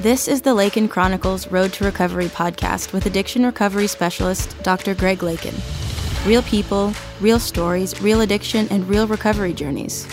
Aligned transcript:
This 0.00 0.28
is 0.28 0.40
the 0.40 0.54
Lakin 0.54 0.88
Chronicles 0.88 1.48
Road 1.48 1.74
to 1.74 1.84
Recovery 1.84 2.28
podcast 2.28 2.94
with 2.94 3.04
addiction 3.04 3.44
recovery 3.44 3.86
specialist 3.86 4.56
Dr. 4.62 4.94
Greg 4.94 5.22
Lakin. 5.22 5.54
Real 6.24 6.40
people, 6.40 6.94
real 7.20 7.38
stories, 7.38 8.00
real 8.00 8.22
addiction, 8.22 8.66
and 8.70 8.88
real 8.88 9.06
recovery 9.06 9.52
journeys. 9.52 10.08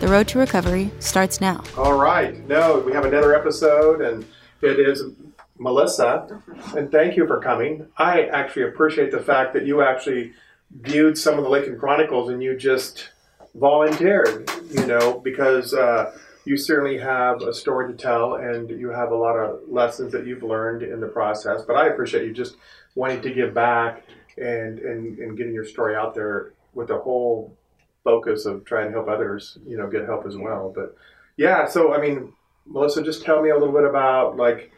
The 0.00 0.08
road 0.08 0.26
to 0.28 0.38
recovery 0.38 0.90
starts 1.00 1.38
now. 1.38 1.62
All 1.76 1.98
right. 1.98 2.48
No, 2.48 2.78
we 2.78 2.92
have 2.92 3.04
another 3.04 3.34
episode, 3.38 4.00
and 4.00 4.24
it 4.62 4.80
is 4.80 5.02
Melissa. 5.58 6.42
And 6.74 6.90
thank 6.90 7.14
you 7.18 7.26
for 7.26 7.38
coming. 7.38 7.88
I 7.98 8.28
actually 8.28 8.62
appreciate 8.62 9.10
the 9.10 9.20
fact 9.20 9.52
that 9.52 9.66
you 9.66 9.82
actually 9.82 10.32
viewed 10.80 11.18
some 11.18 11.36
of 11.36 11.44
the 11.44 11.50
Lakin 11.50 11.78
Chronicles 11.78 12.30
and 12.30 12.42
you 12.42 12.56
just 12.56 13.10
volunteered, 13.54 14.50
you 14.70 14.86
know, 14.86 15.20
because 15.20 15.74
uh, 15.74 16.16
you 16.46 16.56
certainly 16.56 16.96
have 16.96 17.42
a 17.42 17.52
story 17.52 17.92
to 17.92 17.98
tell 17.98 18.36
and 18.36 18.70
you 18.70 18.88
have 18.88 19.10
a 19.10 19.16
lot 19.16 19.34
of 19.34 19.68
lessons 19.68 20.12
that 20.12 20.26
you've 20.26 20.44
learned 20.44 20.82
in 20.82 21.00
the 21.00 21.08
process. 21.08 21.62
But 21.66 21.74
I 21.74 21.88
appreciate 21.88 22.24
you 22.24 22.32
just 22.32 22.56
wanting 22.94 23.20
to 23.22 23.34
give 23.34 23.52
back 23.52 24.04
and, 24.38 24.78
and, 24.78 25.18
and 25.18 25.36
getting 25.36 25.52
your 25.52 25.64
story 25.64 25.96
out 25.96 26.14
there 26.14 26.52
with 26.72 26.88
the 26.88 26.98
whole 26.98 27.56
focus 28.04 28.46
of 28.46 28.64
trying 28.64 28.86
to 28.86 28.92
help 28.92 29.08
others, 29.08 29.58
you 29.66 29.76
know, 29.76 29.88
get 29.88 30.04
help 30.04 30.24
as 30.24 30.36
well. 30.36 30.72
But 30.72 30.96
yeah, 31.36 31.66
so 31.66 31.92
I 31.92 32.00
mean, 32.00 32.32
Melissa, 32.64 33.02
just 33.02 33.24
tell 33.24 33.42
me 33.42 33.50
a 33.50 33.58
little 33.58 33.74
bit 33.74 33.84
about 33.84 34.36
like 34.36 34.70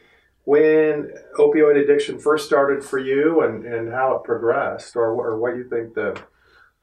when 0.44 1.12
opioid 1.38 1.82
addiction 1.84 2.18
first 2.18 2.46
started 2.46 2.82
for 2.82 2.98
you 2.98 3.42
and, 3.42 3.66
and 3.66 3.92
how 3.92 4.14
it 4.16 4.24
progressed 4.24 4.96
or, 4.96 5.10
or 5.10 5.38
what 5.38 5.54
you 5.54 5.68
think 5.68 5.92
the, 5.92 6.18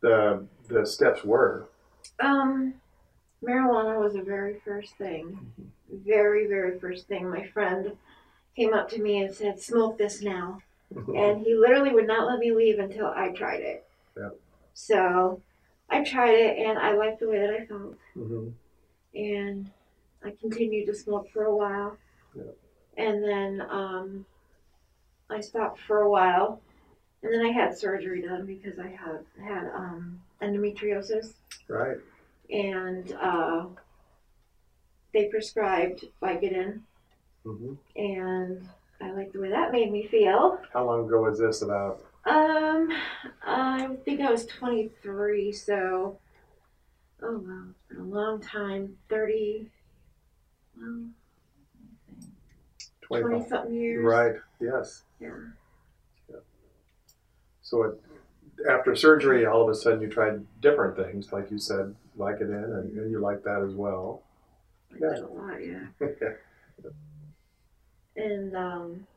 the, 0.01 0.45
the 0.69 0.85
steps 0.85 1.23
were. 1.23 1.67
Um, 2.19 2.75
marijuana 3.45 3.99
was 3.99 4.13
the 4.13 4.21
very 4.21 4.59
first 4.65 4.95
thing. 4.97 5.51
Very, 5.91 6.47
very 6.47 6.79
first 6.79 7.07
thing. 7.07 7.29
My 7.29 7.45
friend 7.47 7.95
came 8.55 8.73
up 8.73 8.89
to 8.89 9.01
me 9.01 9.23
and 9.23 9.33
said, 9.33 9.59
Smoke 9.59 9.97
this 9.97 10.21
now. 10.21 10.61
and 10.95 11.41
he 11.41 11.55
literally 11.55 11.91
would 11.91 12.07
not 12.07 12.27
let 12.27 12.39
me 12.39 12.51
leave 12.51 12.79
until 12.79 13.07
I 13.07 13.29
tried 13.29 13.61
it. 13.61 13.85
Yeah. 14.17 14.29
So 14.73 15.41
I 15.89 16.03
tried 16.03 16.35
it 16.35 16.57
and 16.57 16.77
I 16.77 16.93
liked 16.93 17.19
the 17.19 17.29
way 17.29 17.39
that 17.39 17.49
I 17.49 17.65
felt. 17.65 17.95
Mm-hmm. 18.15 18.49
And 19.15 19.71
I 20.23 20.33
continued 20.39 20.87
to 20.87 20.95
smoke 20.95 21.29
for 21.31 21.43
a 21.45 21.55
while. 21.55 21.97
Yeah. 22.35 22.43
And 22.97 23.23
then 23.23 23.67
um, 23.69 24.25
I 25.29 25.41
stopped 25.41 25.79
for 25.81 26.01
a 26.01 26.09
while. 26.09 26.61
And 27.23 27.33
then 27.33 27.45
I 27.45 27.51
had 27.51 27.77
surgery 27.77 28.21
done 28.21 28.45
because 28.45 28.77
I 28.77 28.89
had 28.89 29.25
had 29.43 29.71
um, 29.73 30.21
endometriosis. 30.41 31.33
Right. 31.67 31.97
And 32.49 33.13
uh, 33.13 33.65
they 35.13 35.25
prescribed 35.25 36.05
Vicodin, 36.21 36.81
hmm 37.43 37.73
and 37.95 38.67
I 39.01 39.11
like 39.11 39.31
the 39.31 39.39
way 39.39 39.49
that 39.49 39.71
made 39.71 39.91
me 39.91 40.07
feel. 40.07 40.59
How 40.73 40.85
long 40.85 41.05
ago 41.05 41.21
was 41.21 41.39
this 41.39 41.61
about? 41.61 42.03
Um, 42.25 42.89
I 43.45 43.89
think 44.03 44.19
I 44.21 44.31
was 44.31 44.45
23, 44.45 45.51
so 45.51 46.17
oh 47.21 47.37
wow, 47.37 47.63
it's 47.69 47.83
been 47.89 47.99
a 47.99 48.03
long 48.03 48.41
time 48.41 48.97
30, 49.09 49.69
well, 50.77 51.05
20 53.07 53.49
something 53.49 53.73
years. 53.73 54.03
Right. 54.03 54.35
Yes. 54.59 55.03
Yeah. 55.19 55.29
So 57.61 57.83
it, 57.83 58.01
after 58.69 58.95
surgery, 58.95 59.45
all 59.45 59.61
of 59.63 59.69
a 59.69 59.75
sudden 59.75 60.01
you 60.01 60.09
tried 60.09 60.45
different 60.61 60.95
things, 60.95 61.31
like 61.31 61.51
you 61.51 61.59
said, 61.59 61.95
Vicodin, 62.17 62.63
and, 62.63 62.97
and 62.97 63.11
you 63.11 63.19
like 63.19 63.43
that 63.43 63.61
as 63.67 63.73
well. 63.73 64.23
I 64.93 64.99
did 64.99 65.23
a 65.23 65.27
lot, 65.27 65.65
yeah. 65.65 65.87
And 68.17 68.55
um, 68.55 69.07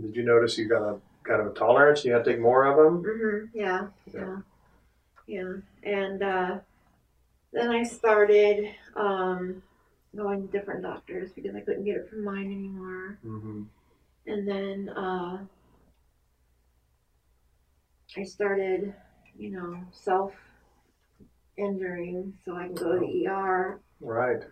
Did 0.00 0.14
you 0.14 0.24
notice 0.24 0.58
you 0.58 0.68
got 0.68 0.82
a 0.82 0.96
kind 1.24 1.40
of 1.40 1.46
a 1.46 1.54
tolerance? 1.54 2.04
You 2.04 2.12
had 2.12 2.24
to 2.24 2.32
take 2.32 2.40
more 2.40 2.66
of 2.66 2.76
them. 2.76 3.02
Mm-hmm, 3.02 3.58
yeah, 3.58 3.86
Yeah. 4.12 4.36
yeah, 5.26 5.42
yeah. 5.42 5.90
And 5.90 6.22
uh, 6.22 6.58
then 7.52 7.70
I 7.70 7.82
started 7.82 8.74
um, 8.94 9.62
going 10.14 10.46
to 10.46 10.52
different 10.52 10.82
doctors 10.82 11.32
because 11.32 11.54
I 11.54 11.60
couldn't 11.60 11.84
get 11.84 11.96
it 11.96 12.10
from 12.10 12.24
mine 12.24 12.46
anymore. 12.52 13.18
Mm-hmm. 13.24 13.62
And 14.26 14.46
then 14.46 14.90
uh, 14.90 15.38
I 18.16 18.24
started, 18.24 18.94
you 19.38 19.50
know, 19.50 19.78
self 19.92 20.32
injuring 21.56 22.34
so 22.44 22.54
I 22.56 22.66
can 22.66 22.74
go 22.74 22.92
to 22.94 23.00
the 23.00 23.26
ER 23.26 23.80
Right. 24.00 24.42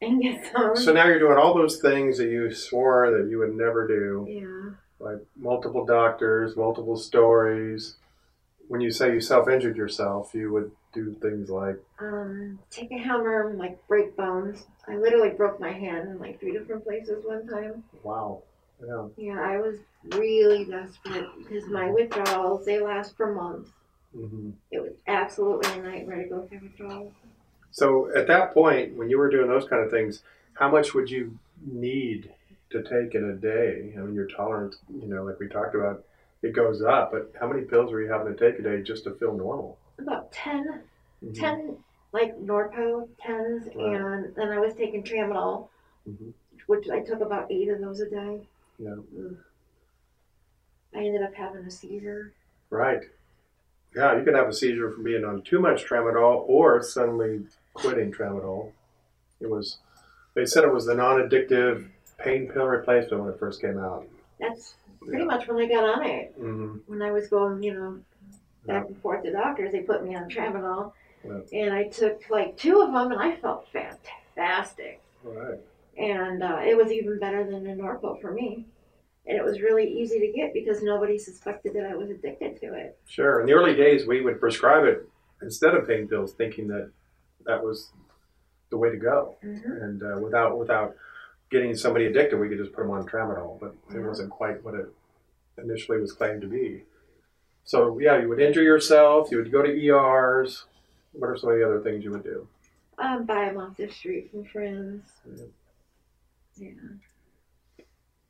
and 0.00 0.22
get 0.22 0.50
some. 0.52 0.74
So 0.76 0.92
now 0.92 1.06
you're 1.06 1.18
doing 1.18 1.38
all 1.38 1.54
those 1.54 1.80
things 1.80 2.18
that 2.18 2.28
you 2.28 2.52
swore 2.52 3.10
that 3.10 3.28
you 3.30 3.38
would 3.38 3.54
never 3.54 3.86
do, 3.86 4.26
yeah. 4.28 4.74
like 4.98 5.18
multiple 5.36 5.84
doctors, 5.84 6.56
multiple 6.56 6.96
stories. 6.96 7.96
When 8.68 8.80
you 8.80 8.90
say 8.90 9.12
you 9.12 9.20
self-injured 9.20 9.76
yourself, 9.76 10.32
you 10.32 10.52
would 10.52 10.70
do 10.92 11.14
things 11.20 11.50
like, 11.50 11.76
Um, 12.00 12.58
take 12.70 12.90
a 12.92 12.96
hammer 12.98 13.48
and 13.50 13.58
like 13.58 13.86
break 13.86 14.16
bones. 14.16 14.66
I 14.88 14.96
literally 14.96 15.30
broke 15.30 15.60
my 15.60 15.72
hand 15.72 16.08
in 16.08 16.18
like 16.18 16.40
three 16.40 16.52
different 16.52 16.84
places 16.84 17.24
one 17.24 17.46
time. 17.46 17.84
wow, 18.02 18.42
yeah, 18.84 19.06
Yeah, 19.16 19.40
I 19.40 19.58
was 19.58 19.76
really 20.04 20.64
desperate 20.64 21.26
because 21.38 21.68
my 21.68 21.90
withdrawals, 21.90 22.64
they 22.64 22.80
last 22.80 23.16
for 23.16 23.34
months. 23.34 23.70
hmm 24.14 24.50
It 24.70 24.80
was 24.80 24.92
absolutely 25.06 25.70
a 25.78 25.82
nightmare 25.82 26.22
to 26.22 26.28
go 26.28 26.46
through 26.46 26.60
withdrawals. 26.62 27.12
So 27.72 28.10
at 28.16 28.26
that 28.26 28.52
point, 28.52 28.96
when 28.96 29.10
you 29.10 29.18
were 29.18 29.30
doing 29.30 29.48
those 29.48 29.68
kind 29.68 29.84
of 29.84 29.90
things, 29.90 30.22
how 30.54 30.70
much 30.70 30.94
would 30.94 31.10
you 31.10 31.38
need 31.64 32.32
to 32.70 32.82
take 32.82 33.14
in 33.14 33.24
a 33.30 33.34
day? 33.34 33.94
I 33.96 34.00
mean, 34.00 34.14
your 34.14 34.26
tolerance, 34.26 34.78
you 34.88 35.06
know, 35.06 35.22
like 35.24 35.38
we 35.38 35.48
talked 35.48 35.74
about, 35.74 36.04
it 36.42 36.52
goes 36.54 36.82
up, 36.82 37.12
but 37.12 37.32
how 37.38 37.46
many 37.48 37.62
pills 37.62 37.92
were 37.92 38.02
you 38.02 38.10
having 38.10 38.34
to 38.34 38.38
take 38.50 38.58
a 38.58 38.62
day 38.62 38.82
just 38.82 39.04
to 39.04 39.14
feel 39.14 39.34
normal? 39.34 39.78
About 39.98 40.32
10, 40.32 40.82
Mhm. 41.22 41.34
10 41.34 41.84
like 42.12 42.36
Norco 42.40 43.08
10s, 43.20 43.66
Right. 43.76 43.94
and 44.00 44.34
then 44.34 44.48
I 44.48 44.58
was 44.58 44.74
taking 44.74 45.04
Tramadol, 45.04 45.68
Mhm. 46.08 46.32
which 46.66 46.88
I 46.90 47.00
took 47.00 47.20
about 47.20 47.52
eight 47.52 47.68
of 47.68 47.80
those 47.80 48.00
a 48.00 48.10
day. 48.10 48.48
Yeah. 48.78 48.96
Ugh. 49.18 49.36
I 50.94 50.98
ended 50.98 51.22
up 51.22 51.34
having 51.34 51.64
a 51.64 51.70
seizure. 51.70 52.32
Right. 52.70 53.02
Yeah, 53.94 54.16
you 54.16 54.24
can 54.24 54.34
have 54.34 54.48
a 54.48 54.52
seizure 54.52 54.90
from 54.92 55.02
being 55.04 55.24
on 55.24 55.42
too 55.42 55.60
much 55.60 55.84
tramadol 55.84 56.44
or 56.48 56.82
suddenly 56.82 57.42
quitting 57.74 58.12
tramadol. 58.12 58.72
It 59.40 59.50
was, 59.50 59.78
they 60.34 60.46
said 60.46 60.64
it 60.64 60.72
was 60.72 60.86
the 60.86 60.94
non-addictive 60.94 61.88
pain 62.18 62.48
pill 62.52 62.66
replacement 62.66 63.22
when 63.24 63.32
it 63.32 63.38
first 63.38 63.60
came 63.60 63.78
out. 63.78 64.06
That's 64.38 64.74
pretty 65.04 65.24
much 65.24 65.48
when 65.48 65.58
I 65.58 65.66
got 65.66 65.84
on 65.98 66.06
it. 66.06 66.34
hmm 66.38 66.76
When 66.86 67.02
I 67.02 67.10
was 67.10 67.28
going, 67.28 67.62
you 67.62 67.74
know, 67.74 67.98
back 68.66 68.86
and 68.86 68.96
forth 69.00 69.24
to 69.24 69.32
doctors, 69.32 69.72
they 69.72 69.80
put 69.80 70.04
me 70.04 70.14
on 70.14 70.28
Tramadol. 70.28 70.92
Yeah. 71.24 71.40
And 71.64 71.74
I 71.74 71.84
took 71.88 72.22
like 72.30 72.56
two 72.56 72.80
of 72.80 72.92
them, 72.92 73.10
and 73.12 73.20
I 73.20 73.36
felt 73.36 73.66
fantastic. 73.72 75.00
Right. 75.22 75.58
and 75.98 76.42
uh, 76.42 76.60
it 76.64 76.76
was 76.76 76.90
even 76.92 77.18
better 77.18 77.44
than 77.44 77.64
the 77.64 77.70
Norco 77.70 78.18
for 78.22 78.30
me. 78.32 78.64
And 79.30 79.38
it 79.38 79.44
was 79.44 79.60
really 79.60 79.86
easy 79.88 80.18
to 80.18 80.32
get 80.32 80.52
because 80.52 80.82
nobody 80.82 81.16
suspected 81.16 81.72
that 81.74 81.86
I 81.86 81.94
was 81.94 82.10
addicted 82.10 82.60
to 82.62 82.74
it. 82.74 82.98
Sure. 83.06 83.38
In 83.40 83.46
the 83.46 83.52
early 83.52 83.76
days, 83.76 84.04
we 84.04 84.22
would 84.22 84.40
prescribe 84.40 84.84
it 84.84 85.08
instead 85.40 85.72
of 85.76 85.86
pain 85.86 86.08
pills, 86.08 86.32
thinking 86.34 86.66
that 86.66 86.90
that 87.46 87.62
was 87.62 87.92
the 88.70 88.76
way 88.76 88.90
to 88.90 88.96
go. 88.96 89.36
Mhm. 89.44 89.82
And 89.84 90.02
uh, 90.02 90.18
without 90.20 90.58
without 90.58 90.96
getting 91.48 91.76
somebody 91.76 92.06
addicted, 92.06 92.40
we 92.40 92.48
could 92.48 92.58
just 92.58 92.72
put 92.72 92.82
them 92.82 92.90
on 92.90 93.06
tramadol, 93.06 93.60
but 93.60 93.72
it 93.94 94.00
wasn't 94.00 94.30
quite 94.30 94.64
what 94.64 94.74
it 94.74 94.88
initially 95.58 96.00
was 96.00 96.12
claimed 96.12 96.40
to 96.42 96.48
be. 96.48 96.82
So 97.62 98.00
yeah, 98.00 98.20
you 98.20 98.28
would 98.28 98.40
injure 98.40 98.64
yourself. 98.64 99.30
You 99.30 99.36
would 99.36 99.52
go 99.52 99.62
to 99.62 99.70
ERs. 99.70 100.66
What 101.12 101.28
are 101.28 101.36
some 101.36 101.50
of 101.50 101.56
the 101.56 101.64
other 101.64 101.80
things 101.80 102.02
you 102.02 102.10
would 102.10 102.24
do? 102.24 102.48
Um, 102.98 103.26
buy 103.26 103.44
them 103.44 103.58
off 103.58 103.76
the 103.76 103.88
street 103.90 104.32
from 104.32 104.44
friends. 104.46 105.04
Yeah. 105.24 105.44
Yeah. 106.56 106.70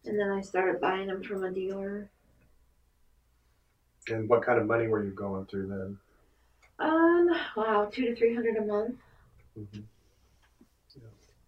And 0.05 0.19
then 0.19 0.31
I 0.31 0.41
started 0.41 0.81
buying 0.81 1.08
them 1.08 1.23
from 1.23 1.44
a 1.44 1.50
dealer. 1.50 2.08
And 4.08 4.29
what 4.29 4.44
kind 4.44 4.58
of 4.58 4.67
money 4.67 4.87
were 4.87 5.05
you 5.05 5.11
going 5.11 5.47
through 5.47 5.69
then? 5.69 5.99
Um, 6.79 7.29
wow, 7.56 7.88
two 7.93 8.06
to 8.06 8.17
three 8.17 8.35
hundred 8.35 8.56
a 8.56 8.64
month. 8.64 8.97
Mhm. 9.58 9.85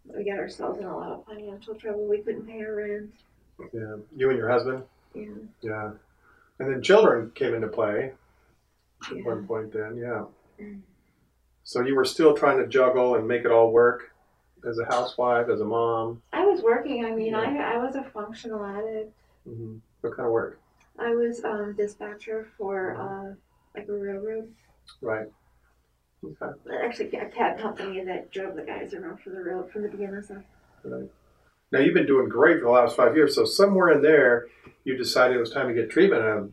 We 0.04 0.24
got 0.24 0.38
ourselves 0.38 0.78
in 0.78 0.84
a 0.84 0.94
lot 0.94 1.12
of 1.12 1.24
financial 1.24 1.74
trouble. 1.74 2.06
We 2.06 2.18
couldn't 2.18 2.46
pay 2.46 2.60
our 2.62 2.74
rent. 2.74 3.12
Yeah, 3.72 3.96
you 4.14 4.28
and 4.28 4.38
your 4.38 4.50
husband. 4.50 4.84
Yeah. 5.14 5.28
Yeah, 5.62 5.92
and 6.58 6.72
then 6.72 6.82
children 6.82 7.30
came 7.34 7.54
into 7.54 7.68
play 7.68 8.12
at 9.10 9.16
yeah. 9.16 9.22
one 9.22 9.46
point. 9.46 9.72
Then, 9.72 9.96
yeah. 9.96 10.24
Mm. 10.60 10.80
So 11.64 11.80
you 11.80 11.94
were 11.94 12.04
still 12.04 12.36
trying 12.36 12.58
to 12.58 12.66
juggle 12.66 13.14
and 13.14 13.26
make 13.26 13.44
it 13.44 13.50
all 13.50 13.70
work 13.70 14.12
as 14.68 14.78
a 14.78 14.84
housewife, 14.84 15.48
as 15.48 15.60
a 15.60 15.64
mom. 15.64 16.20
I 16.42 16.46
was 16.46 16.60
working. 16.62 17.04
I 17.04 17.10
mean. 17.12 17.34
I 17.34 17.56
I 17.74 17.76
was 17.78 17.94
a 17.94 18.02
functional 18.02 18.64
addict. 18.64 19.12
hmm 19.44 19.76
What 20.00 20.16
kind 20.16 20.26
of 20.26 20.32
work? 20.32 20.60
I 20.98 21.14
was 21.14 21.44
um 21.44 21.74
dispatcher 21.76 22.48
for 22.58 22.96
uh 22.96 23.34
like 23.78 23.88
a 23.88 23.92
railroad. 23.92 24.52
Right. 25.00 25.28
Okay. 26.24 26.52
Actually, 26.84 27.16
a 27.16 27.26
cab 27.26 27.58
company 27.58 28.04
that 28.04 28.30
drove 28.32 28.56
the 28.56 28.62
guys 28.62 28.92
around 28.94 29.20
for 29.20 29.30
the 29.30 29.42
road 29.42 29.70
from 29.70 29.82
the 29.82 29.88
BNSF. 29.88 30.42
right. 30.84 31.10
Now 31.72 31.78
you've 31.78 31.94
been 31.94 32.06
doing 32.06 32.28
great 32.28 32.58
for 32.58 32.64
the 32.66 32.70
last 32.70 32.96
five 32.96 33.16
years. 33.16 33.34
So 33.34 33.44
somewhere 33.44 33.90
in 33.90 34.02
there, 34.02 34.46
you 34.84 34.96
decided 34.96 35.36
it 35.36 35.40
was 35.40 35.50
time 35.52 35.68
to 35.68 35.74
get 35.74 35.90
treatment. 35.90 36.22
And 36.24 36.52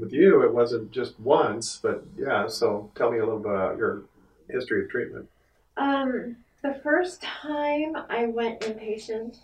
with 0.00 0.12
you, 0.12 0.42
it 0.42 0.54
wasn't 0.54 0.90
just 0.90 1.18
once, 1.20 1.78
but 1.82 2.04
yeah. 2.16 2.46
So 2.46 2.90
tell 2.94 3.10
me 3.10 3.18
a 3.18 3.24
little 3.24 3.40
bit 3.40 3.50
about 3.52 3.78
your 3.78 4.04
history 4.48 4.84
of 4.84 4.90
treatment. 4.90 5.28
Um, 5.76 6.36
the 6.64 6.74
first 6.82 7.20
time 7.22 7.94
I 8.08 8.24
went 8.26 8.60
inpatient, 8.62 9.36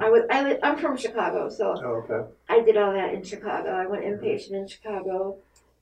I 0.00 0.10
was 0.10 0.22
I 0.30 0.42
li- 0.42 0.58
I'm 0.64 0.76
from 0.78 0.96
Chicago, 0.96 1.48
so 1.48 1.74
Oh, 1.82 2.02
okay. 2.10 2.28
I 2.48 2.60
did 2.60 2.76
all 2.76 2.92
that 2.92 3.14
in 3.14 3.22
Chicago. 3.22 3.70
I 3.70 3.86
went 3.86 4.04
inpatient 4.04 4.50
in 4.52 4.66
Chicago 4.66 5.36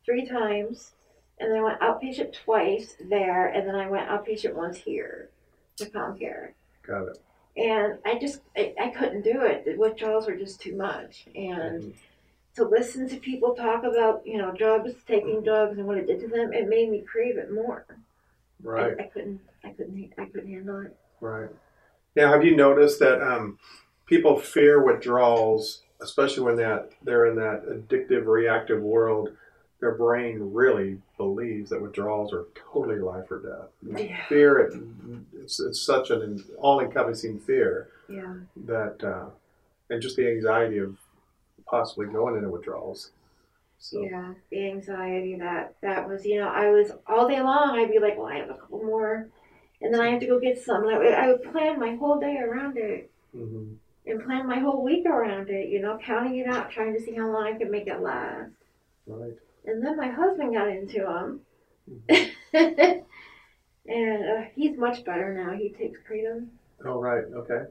three 0.05 0.27
times, 0.27 0.93
and 1.41 1.51
then 1.51 1.59
I 1.59 1.63
went 1.63 1.81
outpatient 1.81 2.35
twice 2.35 2.97
there, 3.09 3.47
and 3.49 3.67
then 3.67 3.75
I 3.77 3.89
went 3.89 4.09
outpatient 4.09 4.55
once 4.55 4.77
here 4.77 5.31
to 5.77 5.87
Comcare. 5.87 6.51
Got 6.87 7.09
it. 7.09 7.19
And 7.57 7.99
I 8.05 8.19
just 8.19 8.41
I, 8.57 8.75
I 8.79 8.89
couldn't 8.91 9.23
do 9.23 9.41
it. 9.43 9.65
The 9.65 9.77
withdrawals 9.77 10.27
were 10.27 10.37
just 10.37 10.61
too 10.61 10.77
much, 10.77 11.27
and 11.35 11.83
Mhm. 11.83 11.95
to 12.57 12.65
listen 12.65 13.09
to 13.09 13.17
people 13.17 13.55
talk 13.55 13.85
about 13.85 14.27
you 14.27 14.37
know 14.37 14.51
drugs, 14.53 14.93
taking 15.07 15.43
drugs, 15.43 15.79
and 15.79 15.87
what 15.87 15.97
it 15.97 16.07
did 16.07 16.21
to 16.21 16.29
them, 16.29 16.53
it 16.53 16.69
made 16.69 16.91
me 16.91 17.01
crave 17.01 17.39
it 17.39 17.51
more. 17.51 17.87
Right. 18.63 18.97
I, 18.99 19.05
I 19.05 19.07
couldn't 19.07 19.41
I 19.65 19.71
couldn't 19.71 20.13
I 20.19 20.27
couldn't 20.27 20.51
handle 20.53 20.81
it. 20.83 20.97
Right. 21.21 21.49
Now, 22.17 22.33
have 22.33 22.45
you 22.45 22.55
noticed 22.57 23.01
that 23.01 23.21
um, 23.23 23.59
people 24.07 24.39
fear 24.39 24.85
withdrawals, 24.85 25.83
especially 26.01 26.45
when 26.45 26.57
that 26.57 26.91
they're 27.03 27.27
in 27.27 27.37
that 27.37 27.65
addictive, 27.67 28.27
reactive 28.27 28.83
world? 28.83 29.31
Their 29.81 29.97
brain 29.97 30.39
really 30.55 30.99
believes 31.19 31.69
that 31.71 31.83
withdrawals 31.83 32.33
are 32.33 32.47
totally 32.55 33.01
life 33.01 33.31
or 33.31 33.41
death. 33.41 34.01
Yeah. 34.01 34.25
Fear, 34.29 34.59
it, 34.61 34.75
it's, 35.35 35.61
it's 35.61 35.81
such 35.81 36.11
an 36.11 36.43
all-encompassing 36.59 37.41
fear 37.41 37.89
Yeah. 38.09 38.35
that, 38.65 39.03
uh, 39.05 39.27
and 39.91 40.01
just 40.01 40.17
the 40.17 40.27
anxiety 40.31 40.79
of 40.79 40.97
possibly 41.67 42.07
going 42.07 42.37
into 42.37 42.49
withdrawals. 42.49 43.11
So, 43.79 44.03
Yeah, 44.03 44.33
the 44.51 44.71
anxiety 44.71 45.37
that 45.41 45.75
that 45.83 46.09
was, 46.09 46.25
you 46.25 46.39
know, 46.41 46.49
I 46.49 46.71
was 46.71 46.93
all 47.07 47.29
day 47.29 47.43
long. 47.43 47.77
I'd 47.77 47.91
be 47.91 47.99
like, 47.99 48.17
well, 48.17 48.29
I 48.29 48.37
have 48.37 48.49
a 48.51 48.55
couple 48.55 48.83
more, 48.85 49.29
and 49.85 49.93
then 49.95 50.01
I 50.01 50.09
have 50.11 50.21
to 50.21 50.27
go 50.27 50.41
get 50.41 50.59
some. 50.61 50.83
And 50.85 50.95
I, 50.95 50.99
would- 50.99 51.15
I 51.15 51.27
would 51.29 51.43
plan 51.53 51.79
my 51.79 51.95
whole 51.97 52.19
day 52.19 52.39
around 52.39 52.77
it 52.79 53.11
mhm. 53.37 53.77
and 54.07 54.25
plan 54.25 54.47
my 54.49 54.59
whole 54.59 54.83
week 54.83 55.07
around 55.07 55.51
it. 55.51 55.69
You 55.69 55.81
know, 55.83 55.99
counting 56.05 56.39
it 56.39 56.49
out, 56.49 56.71
trying 56.71 56.95
to 56.95 57.01
see 57.01 57.15
how 57.15 57.31
long 57.31 57.45
I 57.45 57.53
could 57.59 57.71
make 57.71 57.87
it 57.87 58.01
last. 58.01 58.51
right. 59.07 59.35
And 59.67 59.85
then 59.85 59.97
my 59.97 60.09
husband 60.09 60.55
got 60.55 60.69
into 60.69 61.01
them, 61.01 61.41
Mhm. 61.91 62.31
and 63.87 64.25
uh, 64.25 64.43
he's 64.55 64.77
much 64.79 65.05
better 65.05 65.33
now. 65.35 65.53
He 65.57 65.69
takes 65.71 65.99
kratom. 66.09 66.49
Oh, 66.85 67.01
right. 67.01 67.25
Okay. 67.35 67.65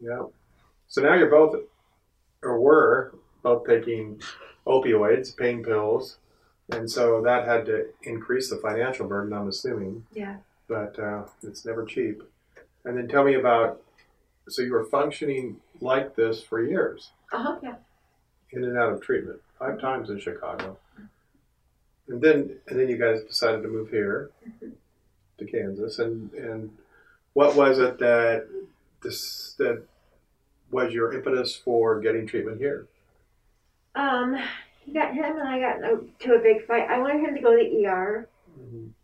Yeah. 0.00 0.22
So 0.88 1.02
now 1.02 1.14
you're 1.14 1.30
both, 1.30 1.54
or 2.42 2.60
were 2.60 3.14
both 3.42 3.66
taking 3.66 4.20
opioids, 4.66 5.34
pain 5.36 5.62
pills, 5.64 6.18
and 6.70 6.90
so 6.90 7.22
that 7.22 7.46
had 7.46 7.66
to 7.66 7.86
increase 8.02 8.48
the 8.50 8.56
financial 8.56 9.06
burden. 9.06 9.32
I'm 9.32 9.48
assuming, 9.48 10.06
Yeah. 10.12 10.36
But 10.68 10.98
uh, 10.98 11.24
it's 11.42 11.64
never 11.64 11.84
cheap. 11.84 12.22
And 12.84 12.96
then 12.96 13.08
tell 13.08 13.24
me 13.24 13.34
about. 13.34 13.80
So 14.48 14.60
you 14.62 14.72
were 14.72 14.84
functioning 14.84 15.56
like 15.80 16.16
this 16.16 16.42
for 16.42 16.62
years, 16.62 17.10
Uh 17.32 17.42
huh. 17.42 17.58
Yeah. 17.62 17.76
in 18.50 18.62
and 18.64 18.76
out 18.76 18.92
of 18.92 19.00
treatment, 19.00 19.40
five 19.58 19.80
times 19.80 20.10
in 20.10 20.18
Chicago, 20.20 20.76
and 22.08 22.20
then 22.20 22.56
and 22.68 22.78
then 22.78 22.88
you 22.88 22.98
guys 22.98 23.22
decided 23.22 23.62
to 23.62 23.68
move 23.68 23.88
here 23.88 24.30
to 25.38 25.44
Kansas, 25.46 25.98
and 25.98 26.30
and 26.34 26.76
what 27.32 27.56
was 27.56 27.78
it 27.78 27.98
that 28.00 28.46
this 29.02 29.54
that 29.58 29.82
was 30.70 30.92
your 30.92 31.14
impetus 31.14 31.56
for 31.56 31.98
getting 32.00 32.26
treatment 32.26 32.58
here? 32.58 32.86
Um, 33.94 34.36
he 34.80 34.92
got 34.92 35.14
him 35.14 35.38
and 35.38 35.48
I 35.48 35.58
got 35.58 35.76
into 35.90 36.34
a 36.34 36.42
big 36.42 36.66
fight. 36.66 36.90
I 36.90 36.98
wanted 36.98 37.20
him 37.26 37.34
to 37.34 37.40
go 37.40 37.56
to 37.56 37.56
the 37.64 37.86
ER 37.86 38.28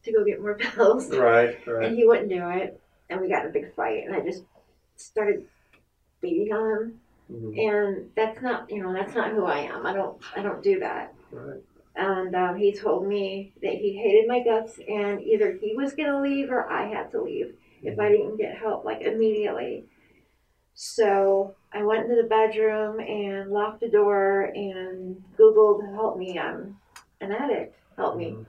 to 0.04 0.12
go 0.12 0.24
get 0.24 0.40
more 0.40 0.54
pills. 0.58 1.10
Right, 1.10 1.58
and 1.66 1.96
he 1.96 2.06
wouldn't 2.06 2.28
do 2.28 2.48
it. 2.48 2.80
And 3.08 3.20
we 3.20 3.28
got 3.28 3.44
in 3.44 3.50
a 3.50 3.52
big 3.52 3.74
fight 3.74 4.04
and 4.06 4.14
i 4.14 4.20
just 4.20 4.44
started 4.96 5.46
beating 6.20 6.52
on 6.52 6.70
him. 6.82 7.00
Mhm. 7.32 7.58
and 7.58 8.10
that's 8.16 8.40
not 8.42 8.68
you 8.70 8.82
know 8.82 8.92
that's 8.92 9.14
not 9.14 9.30
who 9.32 9.44
i 9.44 9.58
am. 9.60 9.86
I 9.86 9.92
don't 9.92 10.20
i 10.36 10.42
don't 10.42 10.62
do 10.62 10.80
that. 10.80 11.14
Right. 11.32 11.60
and 11.96 12.34
um, 12.36 12.56
he 12.56 12.72
told 12.72 13.06
me 13.06 13.52
that 13.62 13.74
he 13.74 13.96
hated 13.96 14.28
my 14.28 14.40
guts 14.42 14.78
and 14.88 15.20
either 15.22 15.52
he 15.60 15.74
was 15.76 15.92
going 15.94 16.08
to 16.10 16.20
leave 16.20 16.50
or 16.50 16.68
i 16.70 16.86
had 16.88 17.10
to 17.12 17.22
leave 17.22 17.54
if 17.82 17.98
i 17.98 18.08
didn't 18.10 18.36
get 18.36 18.56
help 18.58 18.84
like 18.84 19.00
immediately. 19.02 19.84
So 20.74 21.54
i 21.72 21.82
went 21.82 22.04
into 22.04 22.20
the 22.20 22.28
bedroom 22.28 23.00
and 23.00 23.50
locked 23.50 23.80
the 23.80 23.88
door 23.88 24.50
and 24.54 25.22
googled 25.38 25.92
help 25.94 26.16
me 26.16 26.38
i'm 26.38 26.76
an 27.20 27.32
addict. 27.32 27.76
Help 27.96 28.16
me. 28.16 28.30
Mhm. 28.32 28.46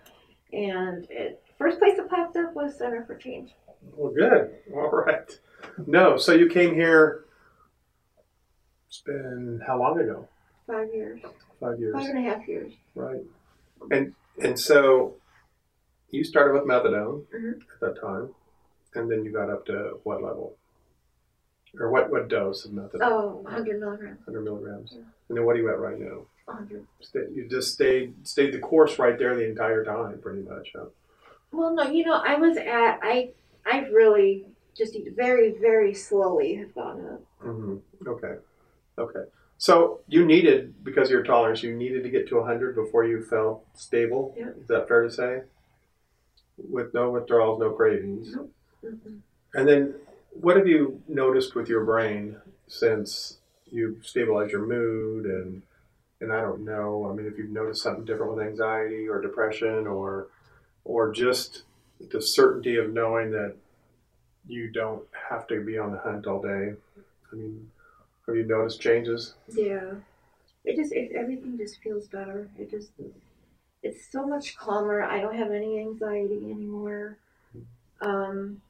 And 0.53 1.07
it 1.09 1.41
first 1.57 1.79
place 1.79 1.97
that 1.97 2.09
popped 2.09 2.35
up 2.37 2.53
was 2.55 2.77
center 2.77 3.03
for 3.05 3.15
change 3.15 3.51
Well, 3.95 4.11
good. 4.13 4.55
All 4.73 4.89
right. 4.91 5.39
No, 5.87 6.17
so 6.17 6.33
you 6.33 6.47
came 6.49 6.73
here. 6.73 7.25
It's 8.87 9.01
been 9.01 9.61
how 9.65 9.79
long 9.79 9.99
ago? 9.99 10.27
five 10.67 10.87
years 10.93 11.21
Five 11.59 11.79
years. 11.79 11.93
five 11.93 12.09
and 12.09 12.17
a 12.17 12.21
half 12.29 12.47
years 12.47 12.73
Right. 12.95 13.21
And 13.91 14.13
and 14.41 14.59
so 14.59 15.15
you 16.09 16.23
started 16.23 16.53
with 16.53 16.63
methadone 16.63 17.25
Mhm. 17.33 17.61
at 17.61 17.79
that 17.81 18.01
time, 18.01 18.33
and 18.95 19.09
then 19.09 19.23
you 19.23 19.31
got 19.31 19.49
up 19.49 19.65
to 19.67 19.99
what 20.03 20.21
level? 20.21 20.55
Or 21.79 21.89
what, 21.89 22.09
what 22.11 22.27
dose 22.27 22.65
of 22.65 22.71
methadone? 22.71 22.99
Oh, 23.01 23.27
100 23.43 23.79
milligrams. 23.79 24.19
100 24.27 24.41
milligrams. 24.43 24.91
Yeah. 24.93 25.03
And 25.29 25.37
then 25.37 25.45
what 25.45 25.55
are 25.55 25.59
you 25.59 25.69
at 25.69 25.79
right 25.79 25.97
now? 25.97 26.25
100. 26.53 26.85
Stay, 27.01 27.19
you 27.33 27.47
just 27.49 27.73
stayed 27.73 28.27
stayed 28.27 28.53
the 28.53 28.59
course 28.59 28.99
right 28.99 29.17
there 29.17 29.35
the 29.35 29.47
entire 29.47 29.83
time, 29.83 30.19
pretty 30.21 30.41
much. 30.41 30.71
Huh? 30.75 30.85
Well, 31.51 31.73
no, 31.73 31.83
you 31.83 32.05
know, 32.05 32.13
I 32.15 32.35
was 32.35 32.57
at, 32.57 32.99
I, 33.03 33.31
I 33.65 33.79
really 33.91 34.45
just 34.75 34.97
very, 35.15 35.53
very 35.59 35.93
slowly 35.93 36.55
have 36.55 36.73
gone 36.73 37.05
up. 37.05 37.21
mm-hmm. 37.45 38.07
Okay. 38.07 38.35
Okay. 38.97 39.23
So 39.57 39.99
you 40.07 40.25
needed, 40.25 40.83
because 40.83 41.09
of 41.09 41.11
your 41.11 41.23
tolerance, 41.23 41.61
you 41.61 41.75
needed 41.75 42.03
to 42.03 42.09
get 42.09 42.27
to 42.29 42.37
100 42.37 42.75
before 42.75 43.03
you 43.03 43.23
felt 43.23 43.63
stable. 43.75 44.33
Yeah. 44.37 44.49
Is 44.59 44.67
that 44.69 44.87
fair 44.87 45.03
to 45.03 45.11
say? 45.11 45.41
With 46.57 46.93
no 46.93 47.11
withdrawals, 47.11 47.59
no 47.59 47.71
cravings. 47.71 48.35
Mhm. 48.83 49.19
And 49.53 49.67
then, 49.67 49.95
what 50.31 50.55
have 50.55 50.67
you 50.67 51.01
noticed 51.07 51.53
with 51.55 51.67
your 51.67 51.83
brain 51.83 52.37
since 52.67 53.37
you've 53.69 54.05
stabilized 54.05 54.51
your 54.51 54.65
mood 54.65 55.25
and 55.25 55.61
and 56.21 56.31
I 56.31 56.41
don't 56.41 56.63
know. 56.63 57.09
I 57.09 57.13
mean, 57.13 57.25
if 57.25 57.37
you've 57.37 57.49
noticed 57.49 57.83
something 57.83 58.05
different 58.05 58.35
with 58.35 58.45
anxiety 58.45 59.07
or 59.07 59.21
depression 59.21 59.87
or 59.87 60.27
or 60.83 61.11
just 61.11 61.63
the 62.09 62.21
certainty 62.21 62.77
of 62.77 62.93
knowing 62.93 63.31
that 63.31 63.55
you 64.47 64.71
don't 64.71 65.03
have 65.29 65.47
to 65.47 65.63
be 65.63 65.77
on 65.77 65.91
the 65.91 65.99
hunt 65.99 66.25
all 66.27 66.41
day. 66.41 66.73
I 67.31 67.35
mean, 67.35 67.69
have 68.25 68.35
you 68.35 68.43
noticed 68.43 68.81
changes? 68.81 69.35
Yeah. 69.53 69.91
It 70.63 70.75
just, 70.75 70.91
it, 70.91 71.11
everything 71.15 71.57
just 71.57 71.81
feels 71.81 72.07
better. 72.07 72.49
It 72.57 72.69
just, 72.69 72.91
it's 73.83 74.11
so 74.11 74.25
much 74.25 74.55
calmer. 74.57 75.03
I 75.03 75.19
don't 75.19 75.35
have 75.35 75.51
any 75.51 75.79
anxiety 75.79 76.41
anymore. 76.51 77.17
Um, 78.01 78.61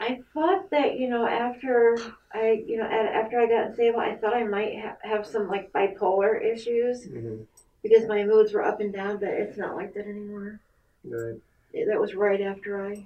I 0.00 0.20
thought 0.32 0.70
that, 0.70 0.98
you 0.98 1.10
know, 1.10 1.26
after 1.26 1.98
I, 2.32 2.64
you 2.66 2.78
know, 2.78 2.84
after 2.84 3.38
I 3.38 3.46
got 3.46 3.74
stable, 3.74 4.00
I 4.00 4.16
thought 4.16 4.32
I 4.34 4.44
might 4.44 4.80
ha- 4.80 4.96
have 5.02 5.26
some 5.26 5.46
like 5.48 5.72
bipolar 5.72 6.42
issues 6.42 7.06
Mm-hmm. 7.06 7.42
because 7.82 8.08
my 8.08 8.24
moods 8.24 8.52
were 8.54 8.64
up 8.64 8.80
and 8.80 8.92
down, 8.92 9.18
but 9.18 9.28
it's 9.28 9.58
not 9.58 9.76
like 9.76 9.92
that 9.94 10.06
anymore. 10.06 10.58
Right. 11.04 11.38
It- 11.74 11.86
That 11.88 12.00
was 12.00 12.14
right 12.14 12.40
after 12.40 12.84
I, 12.84 13.04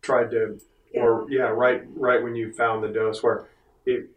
Tried 0.00 0.30
to 0.30 0.60
yeah. 0.92 1.02
or 1.02 1.26
yeah, 1.30 1.42
right, 1.48 1.82
right 1.96 2.22
when 2.22 2.36
you 2.36 2.52
found 2.52 2.84
the 2.84 2.88
dose 2.88 3.22
where 3.22 3.46
it. 3.84 4.10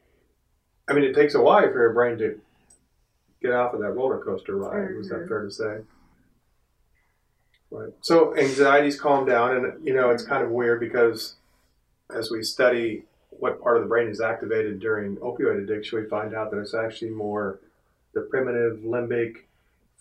I 0.89 0.93
mean, 0.93 1.05
it 1.05 1.15
takes 1.15 1.33
a 1.33 1.41
while 1.41 1.63
for 1.63 1.79
your 1.79 1.93
brain 1.93 2.17
to 2.19 2.39
get 3.41 3.51
off 3.53 3.73
of 3.73 3.79
that 3.81 3.91
roller 3.91 4.19
coaster 4.23 4.55
ride. 4.57 4.95
Was 4.95 5.09
that 5.09 5.19
Mhm. 5.21 5.27
fair 5.27 5.43
to 5.43 5.51
say? 5.51 5.77
Right. 7.71 7.93
So 8.01 8.35
anxiety's 8.35 8.99
calmed 8.99 9.27
down, 9.27 9.55
and 9.55 9.85
you 9.87 9.93
know 9.93 10.09
it's 10.11 10.23
kind 10.23 10.43
of 10.43 10.51
weird 10.51 10.79
because 10.81 11.35
as 12.09 12.31
we 12.31 12.43
study 12.43 13.03
what 13.29 13.61
part 13.61 13.77
of 13.77 13.83
the 13.83 13.89
brain 13.89 14.07
is 14.07 14.21
activated 14.21 14.79
during 14.79 15.17
opioid 15.17 15.63
addiction, 15.63 15.99
we 15.99 16.09
find 16.09 16.33
out 16.33 16.51
that 16.51 16.59
it's 16.59 16.73
actually 16.73 17.11
more 17.11 17.59
the 18.13 18.21
primitive 18.21 18.79
limbic 18.79 19.43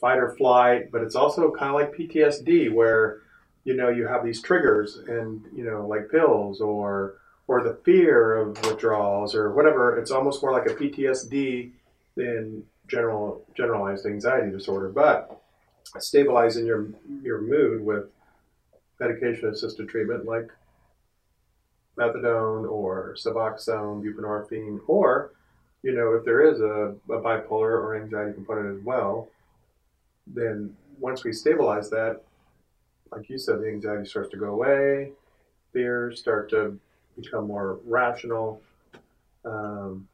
fight 0.01 0.19
or 0.19 0.35
flight, 0.37 0.91
but 0.93 1.03
it's 1.03 1.17
also 1.17 1.51
kind 1.51 1.71
of 1.71 1.75
like 1.75 1.97
PTSD 1.97 2.73
where 2.73 3.23
you 3.65 3.75
know 3.75 3.89
you 3.89 4.07
have 4.07 4.25
these 4.25 4.41
triggers 4.41 4.97
and 4.97 5.45
you 5.55 5.65
know 5.65 5.87
like 5.87 6.11
pills 6.11 6.61
or 6.61 7.17
or 7.49 7.63
the 7.63 7.79
fear 7.85 8.37
of 8.37 8.65
withdrawals 8.65 9.35
or 9.35 9.53
whatever. 9.53 9.99
It's 9.99 10.11
almost 10.11 10.43
more 10.43 10.53
like 10.53 10.67
a 10.67 10.75
PTSD 10.75 11.73
than 12.17 12.65
general 12.89 13.45
generalized 13.57 14.07
anxiety 14.07 14.51
disorder 14.51 14.89
but 14.89 15.41
stabilizing 15.99 16.67
your 16.67 16.89
your 17.23 17.41
mood 17.41 17.85
with 17.85 18.05
medication 19.01 19.49
assisted 19.49 19.89
treatment 19.89 20.25
like 20.25 20.51
methadone 21.99 22.71
or 22.71 23.17
Suboxone, 23.19 24.03
buprenorphine, 24.03 24.81
or 24.87 25.33
you 25.83 25.95
know, 25.95 26.15
if 26.15 26.25
there 26.25 26.43
is 26.43 26.61
a, 26.61 26.95
a 27.13 27.21
bipolar 27.21 27.71
or 27.71 27.97
anxiety 27.97 28.33
component 28.33 28.77
as 28.77 28.85
well, 28.85 29.29
then 30.27 30.75
once 30.99 31.23
we 31.23 31.33
stabilize 31.33 31.91
that, 31.91 32.23
like 33.13 33.29
you 33.29 33.39
said, 33.39 33.61
the 33.61 33.69
anxiety 33.69 34.05
starts 34.05 34.31
to 34.31 34.37
go 34.37 34.47
away, 34.47 35.13
fears 35.73 36.19
start 36.19 36.51
to 36.51 36.77
become 37.17 37.47
more 37.47 37.79
rational. 37.85 38.61
Um, 39.45 40.09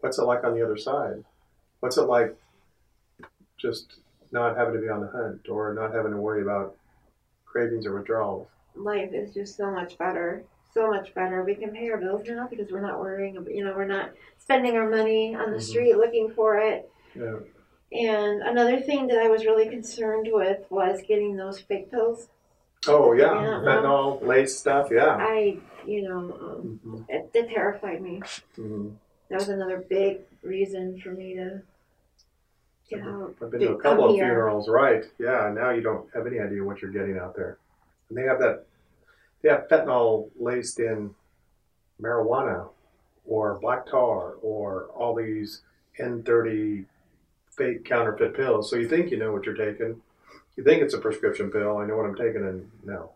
what's 0.00 0.18
it 0.18 0.24
like 0.24 0.42
on 0.42 0.54
the 0.54 0.64
other 0.64 0.78
side? 0.78 1.22
What's 1.80 1.98
it 1.98 2.02
like 2.04 2.34
just 3.58 3.96
not 4.32 4.56
having 4.56 4.74
to 4.74 4.80
be 4.80 4.88
on 4.88 5.00
the 5.00 5.08
hunt 5.08 5.48
or 5.50 5.74
not 5.74 5.92
having 5.92 6.12
to 6.12 6.18
worry 6.18 6.40
about 6.40 6.76
cravings 7.44 7.86
or 7.86 7.94
withdrawals? 7.94 8.48
Life 8.74 9.12
is 9.12 9.34
just 9.34 9.56
so 9.56 9.70
much 9.70 9.98
better. 9.98 10.44
So 10.74 10.88
much 10.88 11.14
better. 11.14 11.44
We 11.44 11.54
can 11.54 11.70
pay 11.70 11.88
our 11.90 11.98
bills 11.98 12.26
now 12.26 12.48
because 12.50 12.70
we're 12.72 12.80
not 12.80 12.98
worrying. 12.98 13.36
about- 13.36 13.54
You 13.54 13.64
know, 13.64 13.74
we're 13.76 13.84
not 13.84 14.10
spending 14.38 14.76
our 14.76 14.88
money 14.90 15.34
on 15.34 15.52
the 15.52 15.58
Mhm. 15.58 15.62
street 15.62 15.96
looking 15.96 16.30
for 16.32 16.58
it. 16.58 16.90
Yeah. 17.14 17.38
And 17.92 18.42
another 18.42 18.80
thing 18.80 19.06
that 19.06 19.18
I 19.18 19.28
was 19.28 19.46
really 19.46 19.68
concerned 19.68 20.28
with 20.32 20.68
was 20.70 21.00
getting 21.06 21.36
those 21.36 21.60
fake 21.60 21.92
pills. 21.92 22.28
Oh 22.88 23.12
yeah, 23.12 23.32
Yeah. 23.40 23.60
fentanyl, 23.60 24.20
lace 24.22 24.58
stuff. 24.58 24.88
Yeah. 24.90 25.16
I, 25.18 25.58
you 25.86 26.02
know, 26.08 26.18
um, 26.18 26.80
Mhm. 26.84 27.04
it, 27.08 27.30
it 27.32 27.48
terrified 27.50 28.02
me. 28.02 28.20
Mhm. 28.56 28.96
That 29.28 29.36
was 29.36 29.48
another 29.48 29.78
big 29.78 30.22
reason 30.42 30.98
for 31.00 31.10
me 31.10 31.34
to 31.36 31.62
get 32.90 33.00
out. 33.02 33.36
I've 33.40 33.50
been 33.52 33.60
to 33.60 33.74
a 33.74 33.80
couple 33.80 34.06
of 34.06 34.14
funerals, 34.16 34.68
right? 34.68 35.04
Yeah. 35.18 35.50
Now 35.54 35.70
you 35.70 35.82
don't 35.82 36.12
have 36.14 36.26
any 36.26 36.40
idea 36.40 36.64
what 36.64 36.82
you're 36.82 36.90
getting 36.90 37.16
out 37.16 37.36
there, 37.36 37.58
and 38.08 38.18
they 38.18 38.22
have 38.24 38.40
that. 38.40 38.66
They 39.44 39.50
have 39.50 39.68
fentanyl 39.68 40.30
laced 40.40 40.80
in 40.80 41.14
marijuana, 42.00 42.68
or 43.26 43.58
black 43.60 43.86
tar, 43.86 44.36
or 44.40 44.86
all 44.96 45.14
these 45.14 45.60
M30 46.00 46.86
fake 47.50 47.84
counterfeit 47.84 48.34
pills. 48.34 48.70
So 48.70 48.76
you 48.76 48.88
think 48.88 49.10
you 49.10 49.18
know 49.18 49.32
what 49.32 49.44
you're 49.44 49.54
taking. 49.54 50.00
You 50.56 50.64
think 50.64 50.82
it's 50.82 50.94
a 50.94 50.98
prescription 50.98 51.50
pill. 51.50 51.76
I 51.76 51.84
know 51.84 51.94
what 51.94 52.06
I'm 52.06 52.16
taking, 52.16 52.42
and 52.46 52.70
no. 52.84 53.10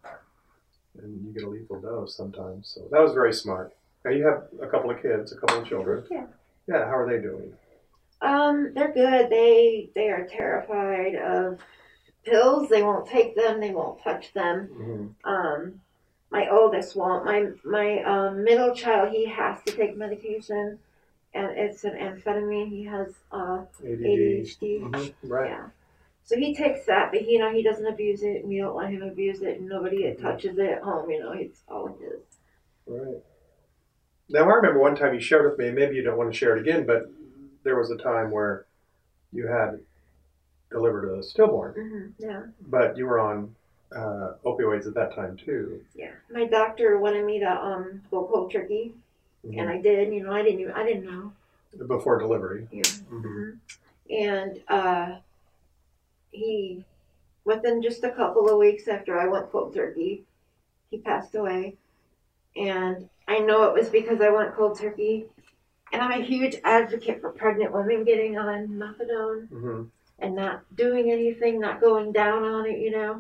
And 1.03 1.25
you 1.27 1.33
get 1.33 1.45
a 1.45 1.49
lethal 1.49 1.81
dose 1.81 2.15
sometimes. 2.15 2.73
So 2.75 2.87
that 2.91 3.01
was 3.01 3.15
very 3.15 3.33
smart. 3.33 3.75
Now 4.05 4.11
you 4.11 4.27
have 4.27 4.49
a 4.61 4.67
couple 4.67 4.91
of 4.91 5.01
kids, 5.01 5.33
a 5.33 5.37
couple 5.37 5.63
of 5.63 5.67
children. 5.67 6.05
Yeah. 6.11 6.27
Yeah. 6.69 6.85
How 6.85 6.99
are 6.99 7.09
they 7.09 7.23
doing? 7.23 7.55
Um, 8.21 8.73
they're 8.75 8.93
good. 8.93 9.31
They 9.31 9.91
they 9.95 10.11
are 10.11 10.27
terrified 10.27 11.15
of 11.15 11.59
pills. 12.23 12.69
They 12.69 12.83
won't 12.83 13.09
take 13.09 13.35
them. 13.35 13.61
They 13.61 13.71
won't 13.71 14.03
touch 14.03 14.35
them. 14.35 14.67
hmm 14.67 15.07
Um, 15.31 15.81
my 16.31 16.49
oldest 16.49 16.95
won't. 16.97 17.25
My 17.25 17.49
my 17.65 18.03
um, 18.03 18.45
middle 18.45 18.75
child 18.75 19.11
he 19.13 19.27
has 19.27 19.59
to 19.67 19.73
take 19.73 19.97
medication, 19.97 20.79
and 21.35 21.57
it's 21.59 21.85
an 21.85 21.93
amphetamine. 21.93 22.69
He 22.69 22.85
has 22.85 23.15
uh, 23.33 23.65
ADD. 23.83 24.01
ADHD. 24.01 24.81
Mhm, 24.83 25.15
Right. 25.23 25.51
Yeah. 25.51 25.67
So 26.25 26.37
he 26.37 26.55
takes 26.55 26.85
that, 26.85 27.11
but 27.11 27.23
he, 27.23 27.33
you 27.33 27.39
know 27.39 27.51
he 27.53 27.63
doesn't 27.63 27.87
abuse 27.87 28.23
it. 28.23 28.45
We 28.47 28.59
don't 28.59 28.77
let 28.77 28.91
him 28.91 29.03
abuse 29.03 29.41
it, 29.41 29.59
and 29.59 29.69
nobody 29.69 30.15
touches 30.15 30.59
it 30.59 30.67
at 30.71 30.83
home. 30.83 31.11
You 31.11 31.21
know, 31.21 31.33
it's 31.33 31.63
all 31.69 31.87
his. 31.87 32.21
Right. 32.87 33.23
Now 34.29 34.43
I 34.43 34.55
remember 34.55 34.79
one 34.81 34.95
time 34.95 35.15
you 35.15 35.21
shared 35.21 35.49
with 35.51 35.59
me, 35.59 35.71
maybe 35.71 35.97
you 35.97 36.03
don't 36.03 36.19
want 36.19 36.31
to 36.31 36.39
share 36.39 36.55
it 36.57 36.61
again, 36.61 36.85
but 36.87 37.11
there 37.63 37.79
was 37.79 37.91
a 37.91 37.97
time 37.97 38.31
where 38.31 38.67
you 39.33 39.47
had 39.47 39.81
delivered 40.71 41.09
a 41.19 41.23
stillborn, 41.23 41.73
hmm 41.75 42.23
Yeah. 42.23 42.43
but 42.61 42.97
you 42.99 43.07
were 43.07 43.19
on 43.19 43.55
uh, 43.95 44.35
opioids 44.45 44.87
at 44.87 44.95
that 44.95 45.15
time 45.15 45.37
too. 45.37 45.85
Yeah. 45.95 46.13
My 46.31 46.45
doctor 46.45 46.99
wanted 46.99 47.25
me 47.25 47.41
to 47.41 47.51
um 47.51 48.03
go 48.11 48.25
cold 48.31 48.53
turkey, 48.53 48.95
Mhm. 49.47 49.59
and 49.61 49.71
I 49.71 49.81
did. 49.81 50.13
You 50.13 50.25
know, 50.25 50.33
I 50.33 50.43
didn't. 50.43 50.61
Even, 50.61 50.73
I 50.75 50.85
didn't 50.85 51.05
know. 51.05 51.33
Before 51.87 52.19
delivery. 52.19 52.67
Yeah. 52.73 52.83
Mhm. 52.83 53.23
hmm 53.23 53.51
And 54.11 54.61
uh, 54.69 55.17
he, 56.31 56.85
within 57.45 57.83
just 57.83 58.05
a 58.05 58.11
couple 58.13 58.49
of 58.49 58.59
weeks 58.59 58.89
after 58.89 59.19
I 59.19 59.27
went 59.27 59.51
cold 59.51 59.75
turkey, 59.75 60.25
he 60.91 60.99
passed 60.99 61.35
away. 61.35 61.77
And 62.57 63.09
I 63.27 63.39
know 63.41 63.65
it 63.65 63.75
was 63.75 63.89
because 63.91 64.21
I 64.21 64.31
went 64.31 64.55
cold 64.55 64.79
turkey. 64.79 65.27
And 65.93 66.03
I'm 66.03 66.21
a 66.21 66.25
huge 66.25 66.57
advocate 66.65 67.21
for 67.21 67.31
pregnant 67.31 67.73
women 67.73 68.05
getting 68.05 68.37
on 68.37 68.69
methadone 68.69 69.49
hmm 69.49 69.83
and 70.21 70.35
not 70.35 70.65
doing 70.75 71.13
anything, 71.13 71.61
not 71.61 71.81
going 71.81 72.11
down 72.13 72.43
on 72.43 72.67
it, 72.67 72.79
you 72.81 72.91
know. 72.91 73.15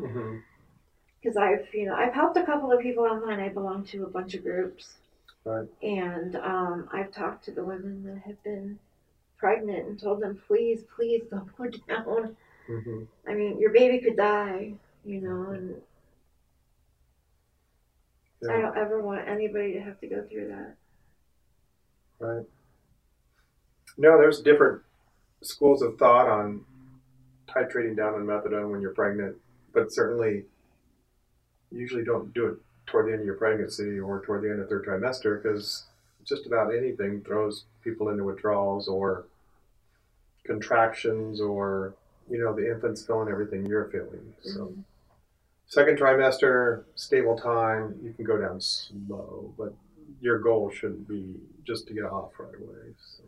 Because 1.20 1.36
I've, 1.36 1.66
you 1.72 1.86
know, 1.86 1.94
I've 1.94 2.14
helped 2.14 2.36
a 2.36 2.44
couple 2.44 2.72
of 2.72 2.80
people 2.80 3.04
online. 3.04 3.40
I 3.40 3.48
belong 3.48 3.84
to 3.86 4.04
a 4.04 4.08
bunch 4.08 4.34
of 4.34 4.42
groups. 4.42 4.94
Right. 5.44 5.66
And 5.82 6.36
um, 6.36 6.88
I've 6.92 7.10
talked 7.12 7.44
to 7.46 7.52
the 7.52 7.64
women 7.64 8.04
that 8.04 8.22
have 8.26 8.42
been 8.44 8.78
pregnant 9.38 9.86
and 9.88 9.98
told 10.00 10.20
them, 10.20 10.40
please, 10.46 10.82
please 10.94 11.22
don't 11.30 11.56
go 11.56 11.66
down. 11.88 12.36
hmm 12.66 13.04
I 13.26 13.34
mean, 13.34 13.58
your 13.58 13.72
baby 13.72 13.98
could 13.98 14.16
die, 14.16 14.74
you 15.04 15.20
know, 15.20 15.50
and 15.52 15.74
I 18.48 18.60
don't 18.60 18.76
ever 18.76 19.02
want 19.02 19.26
anybody 19.26 19.72
to 19.74 19.80
have 19.80 19.98
to 20.00 20.06
go 20.06 20.22
through 20.22 20.48
that. 20.48 20.74
Right. 22.20 22.46
No, 23.96 24.16
there's 24.16 24.40
different 24.40 24.82
schools 25.42 25.82
of 25.82 25.98
thought 25.98 26.28
on 26.28 26.64
titrating 27.48 27.96
down 27.96 28.14
on 28.14 28.26
methadone 28.26 28.70
when 28.70 28.80
you're 28.80 28.94
pregnant, 28.94 29.36
but 29.72 29.92
certainly 29.92 30.44
usually 31.70 32.04
don't 32.04 32.32
do 32.34 32.46
it 32.46 32.56
toward 32.86 33.06
the 33.06 33.12
end 33.12 33.20
of 33.20 33.26
your 33.26 33.36
pregnancy 33.36 33.98
or 33.98 34.20
toward 34.22 34.42
the 34.42 34.50
end 34.50 34.60
of 34.60 34.68
third 34.68 34.86
trimester 34.86 35.42
because 35.42 35.84
just 36.24 36.46
about 36.46 36.74
anything 36.74 37.20
throws 37.22 37.64
people 37.82 38.08
into 38.08 38.24
withdrawals 38.24 38.88
or 38.88 39.26
contractions 40.44 41.40
or 41.40 41.94
you 42.30 42.38
know 42.38 42.54
the 42.54 42.70
infant's 42.70 43.04
feeling 43.04 43.28
everything 43.28 43.66
you're 43.66 43.86
feeling. 43.90 44.34
So 44.42 44.66
Mhm. 44.66 44.84
second 45.66 45.98
trimester, 45.98 46.84
stable 46.94 47.36
time, 47.36 47.98
you 48.02 48.12
can 48.12 48.24
go 48.24 48.38
down 48.38 48.60
slow, 48.60 49.52
but 49.56 49.74
your 50.20 50.38
goal 50.38 50.70
shouldn't 50.70 51.06
be 51.06 51.40
just 51.64 51.86
to 51.88 51.94
get 51.94 52.04
off 52.04 52.38
right 52.38 52.54
away. 52.54 52.94
So, 52.98 53.22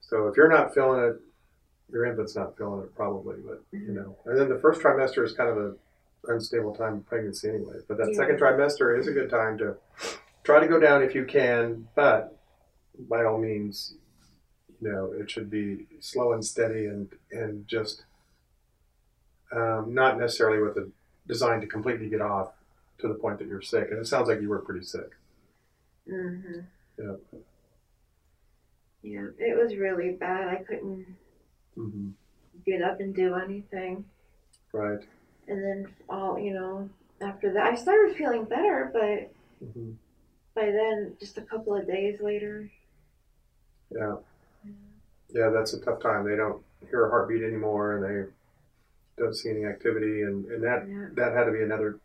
so 0.00 0.28
if 0.28 0.36
you're 0.36 0.48
not 0.48 0.74
feeling 0.74 1.04
it, 1.04 1.20
your 1.90 2.04
infant's 2.04 2.36
not 2.36 2.56
feeling 2.56 2.82
it 2.82 2.94
probably, 2.94 3.36
but 3.40 3.62
you 3.72 3.92
know. 3.92 4.16
And 4.26 4.38
then 4.38 4.48
the 4.48 4.58
first 4.58 4.80
trimester 4.80 5.24
is 5.24 5.32
kind 5.32 5.50
of 5.50 5.56
a 5.56 5.74
unstable 6.24 6.74
time 6.74 6.94
of 6.94 7.06
pregnancy 7.06 7.48
anyway. 7.48 7.76
But 7.88 7.98
that 7.98 8.08
Yeah. 8.10 8.16
second 8.16 8.38
trimester 8.38 8.98
is 8.98 9.06
a 9.08 9.12
good 9.12 9.30
time 9.30 9.58
to 9.58 9.76
try 10.44 10.60
to 10.60 10.68
go 10.68 10.78
down 10.80 11.02
if 11.02 11.14
you 11.14 11.24
can, 11.24 11.88
but 11.94 12.36
by 13.08 13.24
all 13.24 13.38
means, 13.38 13.94
you 14.80 14.90
know, 14.92 15.12
it 15.12 15.30
should 15.30 15.50
be 15.50 15.86
slow 16.00 16.32
and 16.32 16.44
steady 16.44 16.86
and 16.86 17.10
and 17.30 17.66
just 17.68 18.04
um, 19.52 19.92
not 19.94 20.18
necessarily 20.18 20.62
with 20.62 20.76
a 20.76 20.90
design 21.26 21.60
to 21.60 21.66
completely 21.66 22.08
get 22.08 22.20
off 22.20 22.52
to 22.98 23.08
the 23.08 23.14
point 23.14 23.38
that 23.38 23.48
you're 23.48 23.62
sick. 23.62 23.88
And 23.90 23.98
it 23.98 24.06
sounds 24.06 24.28
like 24.28 24.40
you 24.40 24.48
were 24.48 24.60
pretty 24.60 24.84
sick. 24.84 25.16
hmm 26.06 26.60
Yeah. 26.98 27.16
Yeah, 29.02 29.26
it 29.38 29.56
was 29.56 29.76
really 29.76 30.12
bad. 30.12 30.48
I 30.48 30.56
couldn't 30.56 31.16
Mm-hmm. 31.76 32.10
get 32.66 32.82
up 32.82 33.00
and 33.00 33.14
do 33.14 33.34
anything. 33.36 34.04
Right. 34.72 35.00
And 35.50 35.62
then 35.64 35.94
all, 36.08 36.38
you 36.38 36.54
know, 36.54 36.88
after 37.20 37.52
that, 37.54 37.72
I 37.72 37.76
started 37.76 38.16
feeling 38.16 38.44
better, 38.46 38.90
but 38.92 39.32
hmm 39.72 39.92
by 40.54 40.66
then, 40.66 41.16
just 41.20 41.38
a 41.38 41.42
couple 41.42 41.74
of 41.76 41.86
days 41.86 42.20
later, 42.20 42.70
Yeah. 43.90 44.16
Yeah, 45.32 45.50
that's 45.50 45.72
a 45.74 45.80
tough 45.80 46.00
time. 46.02 46.24
They 46.24 46.36
don't 46.36 46.62
hear 46.90 47.06
a 47.06 47.10
heartbeat 47.10 47.42
anymore, 47.42 47.96
and 47.96 48.04
they 48.04 48.32
don't 49.22 49.34
see 49.34 49.50
any 49.50 49.64
activity, 49.64 50.22
and, 50.22 50.46
and 50.46 50.62
that 50.64 50.86
yeah. 50.88 51.08
that 51.14 51.34
had 51.36 51.44
to 51.44 51.52
be 51.52 51.62
another 51.62 52.00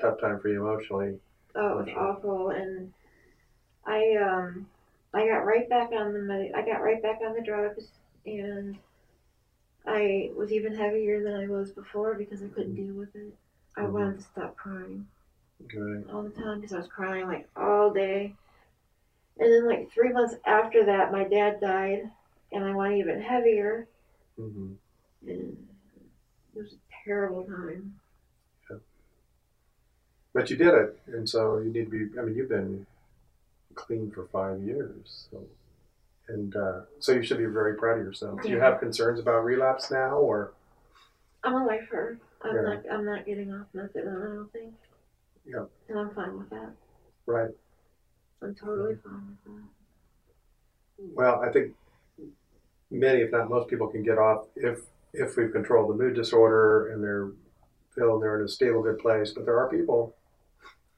tough 0.00 0.20
time 0.20 0.40
for 0.40 0.48
you 0.48 0.60
emotionally. 0.66 1.18
Oh, 1.54 1.78
it 1.80 1.86
was 1.86 1.94
awful, 1.96 2.50
and 2.50 2.92
I 3.86 4.16
um, 4.16 4.68
I 5.14 5.26
got 5.26 5.46
right 5.46 5.68
back 5.68 5.92
on 5.92 6.12
the 6.12 6.20
med- 6.20 6.52
I 6.54 6.62
got 6.62 6.82
right 6.82 7.02
back 7.02 7.20
on 7.26 7.34
the 7.34 7.42
drugs, 7.42 7.88
and 8.26 8.78
I 9.86 10.30
was 10.36 10.52
even 10.52 10.74
heavier 10.74 11.22
than 11.22 11.34
I 11.34 11.46
was 11.46 11.70
before 11.72 12.14
because 12.14 12.42
I 12.42 12.48
couldn't 12.48 12.74
deal 12.74 12.94
with 12.94 13.14
it. 13.14 13.34
I 13.76 13.82
Mhm. 13.82 13.92
wanted 13.92 14.16
to 14.18 14.22
stop 14.24 14.56
crying 14.56 15.06
Right. 15.74 16.04
all 16.10 16.22
the 16.22 16.30
time 16.30 16.60
because 16.60 16.74
I 16.74 16.78
was 16.78 16.88
crying 16.88 17.26
like 17.26 17.48
all 17.56 17.92
day. 17.92 18.34
And 19.38 19.52
then 19.52 19.66
like 19.66 19.90
three 19.90 20.12
months 20.12 20.34
after 20.46 20.86
that, 20.86 21.12
my 21.12 21.24
dad 21.24 21.60
died, 21.60 22.10
and 22.52 22.64
I 22.64 22.74
went 22.74 22.96
even 22.96 23.20
heavier, 23.20 23.86
Mm-hmm. 24.38 24.72
and 25.26 25.68
it 26.54 26.58
was 26.58 26.72
a 26.72 26.76
terrible 27.04 27.44
time. 27.44 28.00
Yeah. 28.70 28.78
But 30.32 30.50
you 30.50 30.56
did 30.56 30.74
it, 30.74 30.98
and 31.06 31.28
so 31.28 31.58
you 31.58 31.70
need 31.70 31.90
to 31.90 32.08
be. 32.08 32.18
I 32.18 32.22
mean, 32.22 32.34
you've 32.34 32.48
been 32.48 32.86
clean 33.74 34.10
for 34.10 34.24
five 34.26 34.62
years, 34.62 35.28
so 35.30 35.46
and 36.28 36.54
uh, 36.56 36.80
so 36.98 37.12
you 37.12 37.22
should 37.22 37.38
be 37.38 37.44
very 37.46 37.76
proud 37.76 37.98
of 37.98 38.04
yourself. 38.04 38.42
Do 38.42 38.48
you 38.48 38.60
have 38.60 38.80
concerns 38.80 39.20
about 39.20 39.44
relapse 39.44 39.90
now, 39.90 40.16
or 40.18 40.52
I'm 41.44 41.54
a 41.54 41.66
lifer. 41.66 42.18
I'm 42.42 42.54
Yeah. 42.54 42.62
not. 42.62 42.82
I'm 42.90 43.04
not 43.04 43.26
getting 43.26 43.52
off 43.52 43.66
methadone. 43.74 44.22
I 44.22 44.34
don't 44.34 44.52
think. 44.52 44.74
Yeah. 45.44 45.64
And 45.88 45.98
I'm 45.98 46.10
fine 46.14 46.38
with 46.38 46.50
that. 46.50 46.72
Right. 47.26 47.50
I'm 48.42 48.54
totally 48.54 48.96
fine 48.96 49.36
with 49.46 49.54
that. 49.54 51.14
Well, 51.14 51.42
I 51.42 51.50
think 51.52 51.74
many, 52.90 53.20
if 53.20 53.30
not 53.30 53.48
most 53.48 53.68
people, 53.68 53.88
can 53.88 54.02
get 54.02 54.18
off 54.18 54.46
if 54.56 54.80
if 55.12 55.36
we've 55.36 55.52
controlled 55.52 55.90
the 55.90 55.94
mood 56.02 56.14
disorder 56.14 56.88
and 56.92 57.02
they're 57.02 57.30
feel 57.94 58.18
they're 58.20 58.38
in 58.38 58.44
a 58.44 58.48
stable, 58.48 58.82
good 58.82 58.98
place. 58.98 59.30
But 59.30 59.46
there 59.46 59.58
are 59.58 59.70
people 59.70 60.14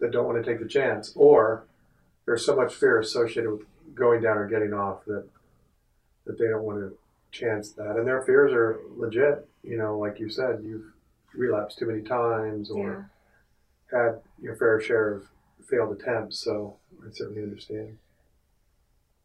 that 0.00 0.10
don't 0.10 0.26
want 0.26 0.42
to 0.42 0.50
take 0.50 0.60
the 0.60 0.68
chance, 0.68 1.12
or 1.14 1.64
there's 2.26 2.44
so 2.44 2.56
much 2.56 2.74
fear 2.74 2.98
associated 2.98 3.50
with 3.52 3.62
going 3.94 4.22
down 4.22 4.38
or 4.38 4.48
getting 4.48 4.72
off 4.72 5.04
that 5.06 5.26
that 6.26 6.38
they 6.38 6.46
don't 6.46 6.62
want 6.62 6.78
to 6.78 6.96
chance 7.30 7.72
that, 7.72 7.96
and 7.96 8.06
their 8.06 8.22
fears 8.22 8.52
are 8.52 8.80
legit. 8.96 9.48
You 9.62 9.78
know, 9.78 9.98
like 9.98 10.18
you 10.18 10.28
said, 10.28 10.62
you've 10.62 10.92
relapsed 11.34 11.78
too 11.78 11.86
many 11.86 12.02
times 12.02 12.70
or 12.70 13.10
had 13.90 14.20
your 14.40 14.56
fair 14.56 14.80
share 14.80 15.14
of 15.14 15.28
failed 15.68 15.98
attempts. 15.98 16.38
So 16.38 16.76
I 17.02 17.10
certainly 17.12 17.42
understand. 17.42 17.98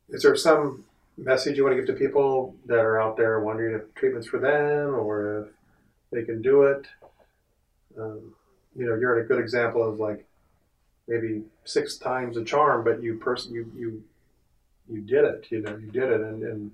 Is 0.09 0.23
there 0.23 0.35
some 0.35 0.85
message 1.17 1.57
you 1.57 1.63
want 1.63 1.75
to 1.75 1.81
give 1.81 1.87
to 1.87 1.99
people 1.99 2.55
that 2.65 2.79
are 2.79 3.01
out 3.01 3.17
there 3.17 3.39
wondering 3.39 3.75
if 3.75 3.93
treatment's 3.95 4.27
for 4.27 4.39
them 4.39 4.95
or 4.95 5.43
if 5.43 5.47
they 6.11 6.23
can 6.23 6.41
do 6.41 6.63
it? 6.63 6.87
Um, 7.97 8.33
you 8.75 8.85
know, 8.85 8.95
you're 8.95 9.19
a 9.19 9.25
good 9.25 9.39
example 9.39 9.87
of 9.87 9.99
like 9.99 10.25
maybe 11.07 11.43
six 11.63 11.97
times 11.97 12.37
a 12.37 12.43
charm, 12.43 12.83
but 12.83 13.01
you 13.01 13.15
person 13.17 13.53
you 13.53 13.71
you 13.75 14.03
you 14.89 15.01
did 15.01 15.25
it. 15.25 15.47
You 15.49 15.61
know, 15.61 15.75
you 15.77 15.91
did 15.91 16.11
it, 16.11 16.21
and, 16.21 16.43
and 16.43 16.71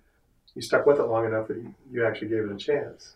you 0.56 0.62
stuck 0.62 0.86
with 0.86 1.00
it 1.00 1.04
long 1.04 1.26
enough 1.26 1.48
that 1.48 1.58
you, 1.58 1.74
you 1.92 2.06
actually 2.06 2.30
gave 2.30 2.44
it 2.46 2.52
a 2.52 2.58
chance. 2.58 3.16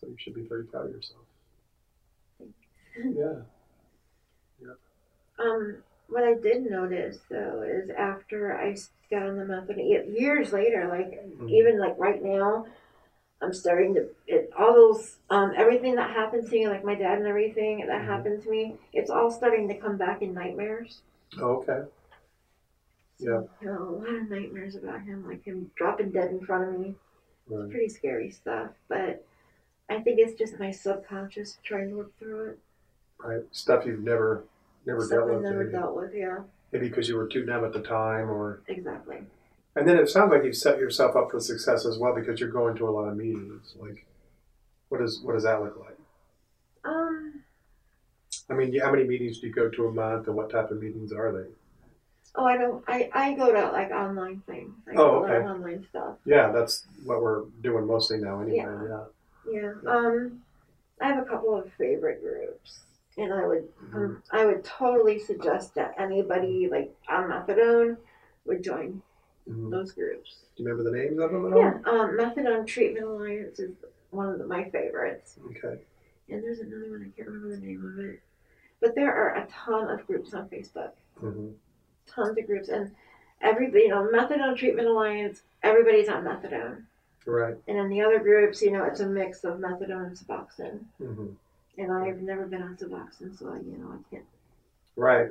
So 0.00 0.06
you 0.06 0.16
should 0.18 0.34
be 0.34 0.42
very 0.42 0.64
proud 0.64 0.86
of 0.86 0.92
yourself. 0.92 1.20
Yeah. 2.96 3.42
Um, 5.38 5.76
what 6.08 6.24
I 6.24 6.34
did 6.34 6.68
notice 6.68 7.18
though 7.30 7.62
is 7.62 7.90
after 7.90 8.56
I 8.58 8.76
got 9.10 9.26
on 9.26 9.36
the 9.36 9.44
methadone, 9.44 10.18
years 10.18 10.52
later, 10.52 10.88
like 10.88 11.24
Mhm. 11.38 11.50
even 11.50 11.78
like 11.78 11.96
right 11.98 12.22
now, 12.22 12.66
I'm 13.40 13.52
starting 13.52 13.94
to 13.94 14.08
it, 14.26 14.50
all 14.58 14.72
those 14.74 15.18
um 15.30 15.52
everything 15.56 15.94
that 15.94 16.10
happened 16.10 16.46
to 16.46 16.50
me, 16.52 16.66
like 16.66 16.84
my 16.84 16.94
dad 16.96 17.18
and 17.18 17.26
everything 17.26 17.86
that 17.86 18.02
Mhm. 18.02 18.06
happened 18.06 18.42
to 18.42 18.50
me, 18.50 18.78
it's 18.92 19.10
all 19.10 19.30
starting 19.30 19.68
to 19.68 19.76
come 19.78 19.96
back 19.96 20.22
in 20.22 20.34
nightmares. 20.34 21.02
Oh, 21.40 21.62
okay. 21.62 21.88
Yeah. 23.18 23.42
A 23.66 23.70
lot 23.82 24.08
of 24.14 24.30
nightmares 24.30 24.76
about 24.76 25.02
him, 25.02 25.26
like 25.26 25.44
him 25.44 25.70
dropping 25.76 26.10
dead 26.10 26.30
in 26.30 26.40
front 26.44 26.72
of 26.74 26.80
me. 26.80 26.94
Right. 27.48 27.64
It's 27.64 27.70
Pretty 27.72 27.88
scary 27.88 28.30
stuff, 28.30 28.70
but 28.88 29.24
I 29.90 30.00
think 30.00 30.18
it's 30.20 30.38
just 30.38 30.58
my 30.58 30.70
subconscious 30.70 31.58
trying 31.64 31.90
to 31.90 31.96
work 31.96 32.18
through 32.18 32.50
it. 32.50 32.58
Right. 33.22 33.42
Stuff 33.50 33.84
you've 33.86 34.04
never 34.04 34.44
never 34.86 35.00
Stuff 35.04 35.18
dealt 35.18 35.30
with. 35.30 35.42
never 35.42 35.64
maybe. 35.64 35.72
dealt 35.76 35.96
with. 35.96 36.14
Yeah, 36.14 36.38
maybe 36.72 36.88
because 36.88 37.08
you 37.08 37.16
were 37.16 37.26
too 37.26 37.44
numb 37.44 37.64
at 37.64 37.72
the 37.72 37.80
time, 37.82 38.30
or 38.30 38.62
exactly. 38.68 39.18
and 39.74 39.88
then 39.88 39.96
it 39.98 40.08
sounds 40.08 40.30
like 40.32 40.44
you've 40.44 40.56
set 40.56 40.78
yourself 40.78 41.16
up 41.16 41.30
for 41.30 41.40
success 41.40 41.84
as 41.86 41.98
well 41.98 42.14
because 42.14 42.38
you're 42.38 42.50
going 42.50 42.76
to 42.76 42.88
a 42.88 42.90
lot 42.90 43.08
of 43.08 43.16
meetings. 43.16 43.74
Like, 43.80 44.06
what 44.88 45.00
does 45.00 45.20
what 45.22 45.32
does 45.34 45.42
that 45.42 45.60
look 45.62 45.76
like? 45.80 45.98
Um. 46.84 47.42
I 48.50 48.54
mean, 48.54 48.78
how 48.80 48.90
many 48.90 49.04
meetings 49.04 49.40
do 49.40 49.46
you 49.48 49.52
go 49.52 49.68
to 49.68 49.88
a 49.88 49.92
month, 49.92 50.26
and 50.28 50.36
what 50.36 50.50
type 50.50 50.70
of 50.70 50.80
meetings 50.80 51.12
are 51.12 51.32
they? 51.32 51.48
Oh, 52.34 52.44
I 52.44 52.56
don't. 52.56 52.84
I, 52.86 53.10
I 53.12 53.34
go 53.34 53.52
to 53.52 53.72
like 53.72 53.90
online 53.90 54.42
things. 54.46 54.72
I 54.88 54.94
Oh, 54.96 55.24
okay. 55.24 55.44
online 55.46 55.84
stuff. 55.88 56.16
Yeah, 56.24 56.52
that's 56.52 56.86
what 57.04 57.20
we're 57.22 57.44
doing 57.62 57.86
mostly 57.86 58.18
now, 58.18 58.40
anyway. 58.40 58.56
Yeah. 58.58 59.04
Yeah. 59.50 59.72
Yeah. 59.84 59.90
Um, 59.90 60.42
I 61.00 61.08
have 61.08 61.22
a 61.22 61.28
couple 61.28 61.56
of 61.56 61.70
favorite 61.78 62.22
groups, 62.22 62.80
and 63.16 63.32
I 63.32 63.46
would 63.46 63.68
Mhm. 63.78 63.94
um, 63.94 64.22
I 64.30 64.44
would 64.46 64.62
totally 64.64 65.18
suggest 65.18 65.74
that 65.76 65.94
anybody 65.98 66.68
like 66.70 66.94
on 67.08 67.30
methadone 67.30 67.96
would 68.44 68.62
join 68.62 69.02
Mhm. 69.48 69.70
those 69.70 69.92
groups. 69.92 70.44
Do 70.56 70.62
you 70.62 70.68
remember 70.68 70.90
the 70.90 70.96
names 70.96 71.18
of 71.18 71.32
them 71.32 71.46
at 71.46 71.52
all? 71.54 71.58
Yeah. 71.58 71.80
Um, 71.86 72.10
Methadone 72.18 72.66
Treatment 72.66 73.06
Alliance 73.06 73.58
is 73.58 73.72
one 74.10 74.28
of 74.28 74.38
the, 74.38 74.46
my 74.46 74.68
favorites, 74.70 75.38
Okay. 75.46 75.80
and 76.28 76.42
there's 76.42 76.60
another 76.60 76.90
one 76.90 77.02
I 77.02 77.16
can't 77.16 77.28
remember 77.28 77.54
the 77.56 77.62
name 77.64 77.84
of 77.86 77.98
it, 78.04 78.20
but 78.80 78.94
there 78.94 79.14
are 79.14 79.36
a 79.36 79.46
ton 79.46 79.88
of 79.88 80.06
groups 80.06 80.34
on 80.34 80.48
Facebook. 80.50 80.92
hmm 81.18 81.50
Tons 82.14 82.36
of 82.36 82.46
groups, 82.46 82.68
and 82.68 82.90
everybody, 83.40 83.84
you 83.84 83.88
know, 83.88 84.08
Methadone 84.12 84.56
Treatment 84.56 84.88
Alliance. 84.88 85.42
Everybody's 85.62 86.08
on 86.08 86.24
methadone. 86.24 86.82
Right. 87.26 87.56
And 87.66 87.78
in 87.78 87.88
the 87.88 88.00
other 88.00 88.20
groups, 88.20 88.62
you 88.62 88.70
know, 88.70 88.84
it's 88.84 89.00
a 89.00 89.06
mix 89.06 89.44
of 89.44 89.58
methadone 89.58 90.06
and 90.06 90.16
Suboxone. 90.16 90.80
Mm-hmm. 91.02 91.26
And 91.78 91.92
I've 91.92 92.22
never 92.22 92.46
been 92.46 92.62
on 92.62 92.76
Suboxone, 92.76 93.38
so 93.38 93.50
I, 93.50 93.56
you 93.56 93.76
know, 93.78 93.92
I 93.92 94.14
can't. 94.14 94.24
Right. 94.96 95.28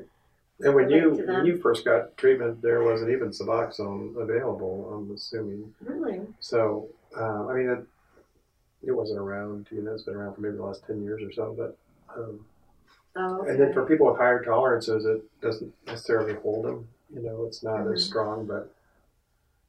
And 0.59 0.73
when 0.73 0.89
you 0.89 1.11
when 1.27 1.45
you 1.45 1.57
first 1.57 1.85
got 1.85 2.17
treatment, 2.17 2.61
there 2.61 2.83
wasn't 2.83 3.11
even 3.11 3.29
Suboxone 3.29 4.15
available. 4.21 4.91
I'm 4.93 5.13
assuming. 5.13 5.73
Really? 5.81 6.21
So, 6.39 6.87
uh, 7.15 7.47
I 7.47 7.53
mean, 7.53 7.69
it, 7.69 7.85
it 8.87 8.91
wasn't 8.91 9.19
around. 9.19 9.67
You 9.71 9.81
know, 9.81 9.93
it's 9.93 10.03
been 10.03 10.15
around 10.15 10.35
for 10.35 10.41
maybe 10.41 10.57
the 10.57 10.63
last 10.63 10.85
ten 10.87 11.03
years 11.03 11.21
or 11.21 11.31
so. 11.31 11.55
But, 11.57 11.77
um, 12.15 12.45
Oh, 13.19 13.41
okay. 13.41 13.51
and 13.51 13.59
then 13.59 13.73
for 13.73 13.85
people 13.85 14.07
with 14.07 14.17
higher 14.17 14.43
tolerances, 14.43 15.05
it 15.05 15.23
doesn't 15.41 15.73
necessarily 15.87 16.35
hold 16.35 16.65
them. 16.65 16.87
You 17.13 17.21
know, 17.21 17.45
it's 17.45 17.63
not 17.63 17.87
as 17.87 18.03
Mhm. 18.03 18.07
strong, 18.07 18.45
but 18.45 18.69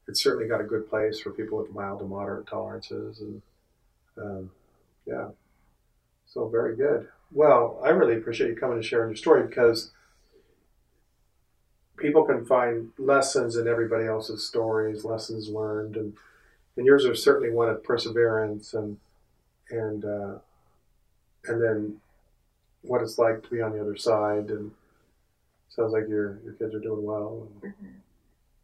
it's 0.07 0.23
certainly 0.23 0.49
got 0.49 0.61
a 0.61 0.65
good 0.65 0.89
place 0.89 1.19
for 1.21 1.31
people 1.31 1.59
with 1.59 1.73
mild 1.73 2.01
to 2.01 2.05
moderate 2.05 2.47
tolerances. 2.47 3.21
And 3.21 3.43
um, 4.19 4.51
yeah, 5.07 5.31
so 6.27 6.47
very 6.49 6.77
good. 6.77 7.09
Well, 7.33 7.81
I 7.83 7.91
really 7.91 8.17
appreciate 8.17 8.51
you 8.51 8.57
coming 8.57 8.77
and 8.77 8.85
sharing 8.85 9.11
your 9.11 9.17
story 9.17 9.47
because 9.47 9.93
people 11.97 12.25
can 12.25 12.45
find 12.45 12.93
lessons 12.99 13.57
in 13.57 13.67
everybody 13.67 14.07
else's 14.07 14.47
stories, 14.47 15.05
lessons 15.05 15.49
learned, 15.49 15.97
and 15.97 16.17
and 16.77 16.87
yours 16.87 17.05
are 17.07 17.15
certainly 17.15 17.51
one 17.51 17.69
of 17.69 17.83
perseverance 17.83 18.75
and 18.75 18.99
and 19.71 20.05
uh, 20.05 20.39
and 21.45 21.63
then 21.63 22.01
what 22.83 23.03
it's 23.03 23.19
like 23.19 23.43
to 23.43 23.51
be 23.51 23.61
on 23.61 23.73
the 23.73 23.81
other 23.81 23.97
side. 23.97 24.51
And 24.51 24.71
sounds 25.69 25.93
like 25.93 26.09
your 26.09 26.39
your 26.45 26.55
kids 26.55 26.75
are 26.75 26.81
doing 26.81 27.03
well. 27.05 27.47
And 27.63 27.73
Mhm. 27.73 27.93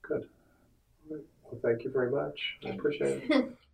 Good. 0.02 0.28
Well, 1.08 1.20
thank 1.62 1.84
you 1.84 1.90
very 1.90 2.10
much. 2.10 2.56
I 2.64 2.70
appreciate 2.70 3.30
it. 3.30 3.56